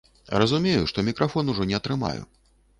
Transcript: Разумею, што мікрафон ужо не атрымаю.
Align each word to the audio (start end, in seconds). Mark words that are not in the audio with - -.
Разумею, 0.43 0.87
што 0.93 1.05
мікрафон 1.09 1.53
ужо 1.55 1.71
не 1.73 1.79
атрымаю. 1.83 2.21